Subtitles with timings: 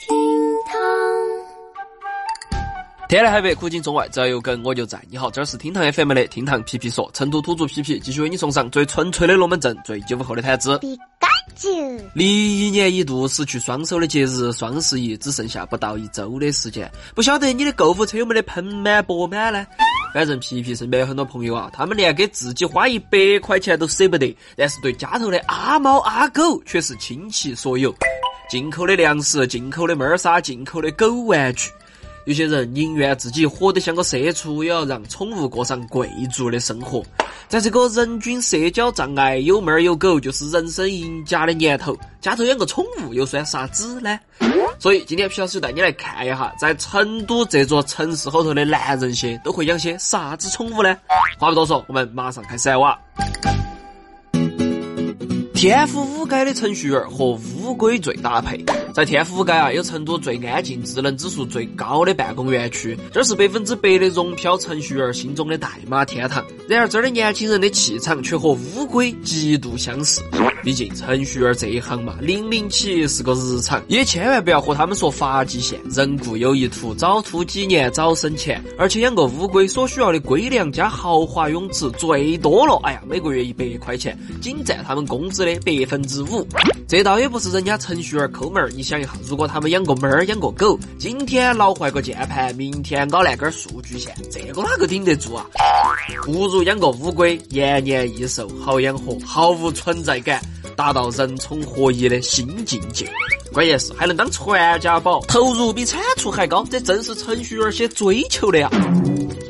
[0.00, 0.16] 厅
[0.66, 0.80] 堂。
[3.06, 5.02] 天南海北，古今中外，只要有梗我就在。
[5.10, 10.80] 你好，这儿是厅堂 FM 的厅堂皮皮说，成都土著皮皮继续为你送上最纯粹的龙门阵，最九五后的谈资。
[12.14, 19.66] 离一年一度失去双手的节日双十一只剩下不到一周的时间，不晓得你的购物车有没得盆满钵满呢？
[20.14, 27.94] 反正皮皮身边有很多朋友啊，他们连给自己花一百块钱都舍不得，但是对家头的阿猫阿狗却是倾其所有，
[28.50, 31.70] 进口的粮食，进口的猫砂，进口的狗玩具。
[32.24, 37.00] 有些人宁愿自己活得像个社畜，也要让宠物过上贵族的生活。
[37.46, 44.18] 在这个人均社交障碍有猫有狗就是人生赢家的年头，家头养个宠物又算啥子呢？
[44.80, 50.96] 所以今天皮老师带你来看一下，在成都这座城市后头的男人些都会养些啥子宠物呢？
[51.38, 52.98] 话不多说，我们马上开始哇！
[55.60, 58.64] 天府五街的程序员和乌龟最搭配。
[58.92, 66.44] 在天府街啊，有成都最安静、智能指数最高的办公园区，这是百分之百的融漂程序员心中的代码天堂。
[66.68, 70.20] 然而，这儿的年轻人的气场却和乌龟极度相似。
[70.62, 75.80] 毕竟程序员这一行嘛，零零起是个日常，也千万不要和他们说发际线。
[75.90, 78.62] 人固有一图，早秃几年早生钱。
[78.76, 86.46] 而且养个乌龟所需要的龟粮加豪华泳池，最多了，哎呀，每个月一百块钱，仅占他们工资的百分之五。
[86.86, 95.44] 这倒也不是人家程序员抠门儿，你想一下，如果他们养个猫儿，养个狗，今天老坏个键盘，明天搞烂根数据线，这个哪个顶得住啊？
[96.24, 100.40] 不如养个乌龟，延年益寿，好养活，毫无存在感。
[100.76, 103.06] 达到人宠合一的新境界，
[103.52, 108.70] 关键是还能当传家宝，投入比产出还高，这正是程序员些追求的呀。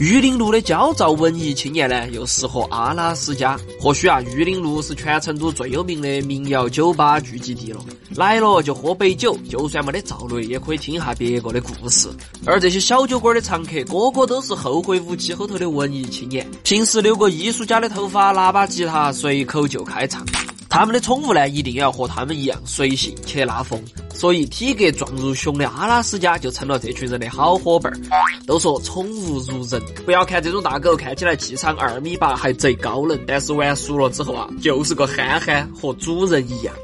[0.00, 3.56] 玉林路的焦躁文艺青年呢，又适合阿拉斯加。
[3.80, 7.78] 或许啊，玉林路是全成都最有名的民谣酒吧聚集地了，
[8.16, 12.08] 来了就喝杯酒，就算没得赵雷，也可以听一下别个的故事。
[12.44, 20.26] 而这些小酒馆的常客，个个都是后会无期后头的文艺青年，平时留个艺术家的头发，拿把吉他，随口就开唱。
[20.74, 23.80] 他们的宠物呢，一定要和他们一样随性且拉风，
[24.12, 27.96] 所以体格壮如熊的阿拉斯加就成了这群人的好伙伴儿。
[28.44, 36.74] 都说宠物如人，不要看这种大狗看起来气场二米八，还贼高冷，但是玩熟了之后啊，就是个憨憨，和主人一样。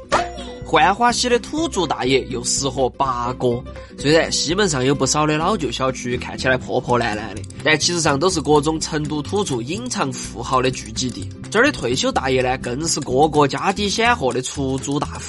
[0.71, 3.61] 浣花溪的土著大爷又适合八哥。
[3.97, 11.27] 虽然西门上有不少的老旧小区看起来破破烂烂的，但其实上都是各种成都土著隐藏富豪的聚集地。
[11.51, 15.21] 这儿的退休大爷呢，更是个个家底显赫的出租大户。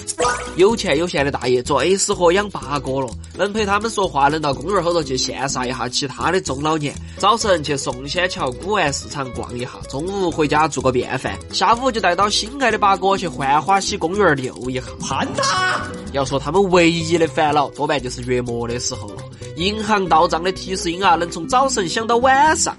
[0.54, 6.94] 有钱有闲的大爷最适合养八哥了，能陪他们说话，能到公园后头去羡煞一下其他的中老年。
[7.16, 14.82] 早晨去宋仙桥古玩市场逛一下，中午回家做个便饭，下午就带到心爱的八哥去浣花溪公园遛一下。
[16.12, 19.22] 要说他们唯一的烦恼，多半就是月末的时候了。
[19.56, 22.76] 银行到账的提示音啊，能从早晨响到晚上。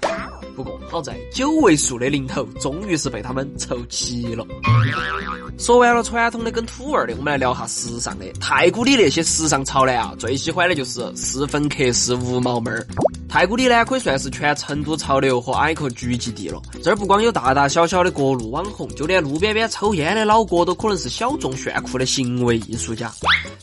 [0.54, 4.46] 不过好在九位数的零头，终于是被他们凑齐了。
[5.58, 8.24] 说完了传统的跟土味的，我们来聊下时尚的。
[8.40, 12.86] 太古里那些时尚潮男啊，最喜欢的就是斯芬克斯无毛妹儿。
[13.34, 16.62] 太古里呢，可以算是全成都潮流和 icon 聚集地了。
[16.84, 23.12] 这儿不光有大大小小的各路网红，就连路边边抽烟的老哥都可能是小众炫酷的行为艺术家。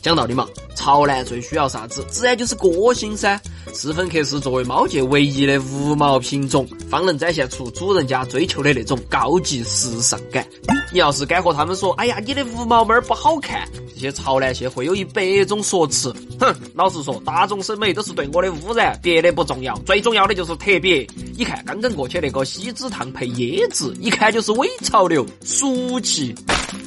[0.02, 2.04] 讲道理嘛，潮男最需要啥子？
[2.10, 3.40] 自然就是个性噻。
[3.72, 10.44] 斯芬克斯作为猫界唯一的无毛品种，方能展现出主人家追求的那种高级时尚感。
[10.92, 13.66] 你要是敢和他们说，哎呀，你的无毛猫不好看。
[13.94, 21.06] 这些潮男些会有一百种说辞，哼，老实说，大众审美都是对我的污染，别的不重要，最重要的就是特别。
[21.38, 26.34] 你看刚刚过去那个锡纸烫配椰子，一看就是伪潮流，俗气。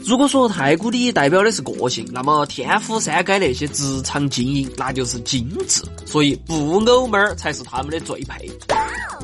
[0.08, 8.48] 如果说太古里代表的是个性，那么天府三街那些职场精英那就是精致，所以布偶妹儿才是他们的最配。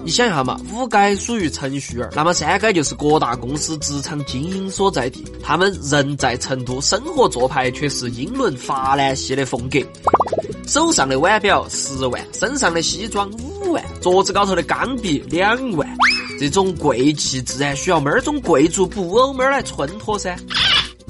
[0.03, 5.24] 你想一下嘛，五街属于程序员，那么三街就是各大公司职场精英所在地。
[5.44, 9.80] 他们人在成都，生活做派却是英伦法兰西的风格。
[10.66, 15.88] 手上的腕表十万，身上的西装五万，桌子高头的钢笔两万。
[16.39, 20.36] 这种贵气自然需要妹儿种贵族布偶妹儿来衬托噻。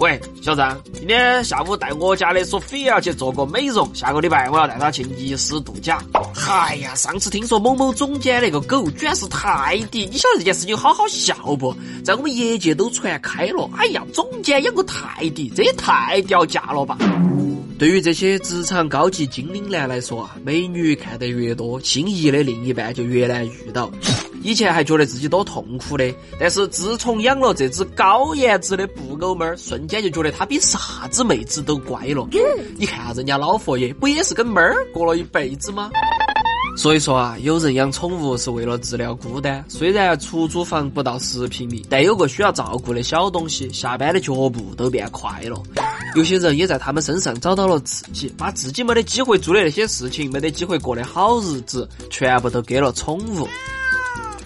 [0.01, 6.03] 喂，小张，今天下午带我家的索菲亚去做个美容，下个礼拜我要带她去尼斯度假。
[6.49, 11.71] 哎呀，上次听说某某总监那个狗居然是泰迪，你晓得这件事情好好笑不？
[12.03, 13.69] 在我们业界都传开了。
[13.77, 16.97] 哎呀，总监养个泰迪，这也太掉价了吧！
[17.77, 23.91] 对于这些职场高级精灵男来说啊，美女看得越多，心仪的另一半就越难遇到。
[24.43, 32.27] 以前还觉得自己多痛苦的，但是自从养了这只高颜值的布偶猫儿，瞬间就觉得它比啥子妹子都乖了。
[32.77, 35.91] 你看下人家老佛爷，不也是跟猫儿过了一辈子吗？
[36.77, 39.63] 所以说啊，有人养宠物是为了治疗孤单。
[39.67, 45.61] 虽然出租房不到十平米，但有个需要照顾的小东西，下班的脚步都变快了。
[46.15, 53.47] 有些人也在他们身上找到了自己，把自己没得机会做的那些事情，没得机会过的好日子，全部都给了宠物。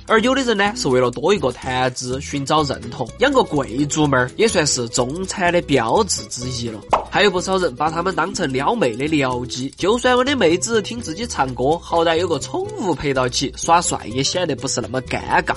[0.07, 6.79] 而有的人呢，是为了多一个谈资，寻找认同，养个贵族猫儿也算是中产的标志之一了。
[7.09, 15.55] 还有不少人把他们当成撩妹的僚机，就算我的妹子听自己唱歌，好歹有个宠物陪到起，耍帅也显得不是那么尴尬。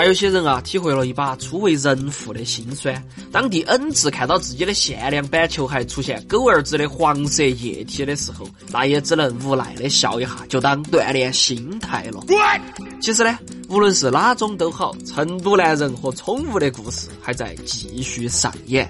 [0.00, 3.06] 还有些人啊，体会了一把初为人父的辛酸。
[3.30, 12.24] 当第 N 次看到自己的限量版球鞋出现狗儿子的黄色液体的时候，那也只能无奈的笑一下，就当锻炼心态了。
[13.02, 13.38] 其实呢，
[13.68, 18.88] 无论是哪种都好，成都男人和宠物的故事还在继续上演。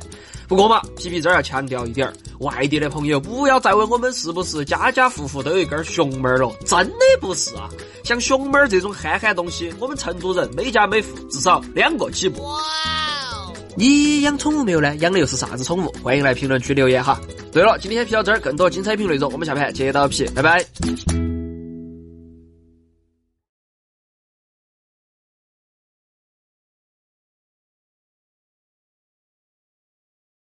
[0.50, 7.68] 不过嘛，皮皮这儿要强调一点儿，外地的朋友不要再问我们是不是家家户户都有一根熊猫了，真的不是啊！
[8.02, 12.42] 像熊猫这种憨憨东西，我们成都人每家每户至少两个起步。
[13.76, 14.96] 你养宠物没有呢？
[14.96, 15.94] 养的又是啥子宠物？
[16.02, 17.20] 欢迎来评论区留言哈。
[17.52, 21.39] 对了，今天皮到这儿，更多精彩评论内容，我们下盘接到皮，拜拜。